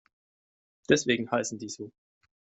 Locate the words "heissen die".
1.29-1.69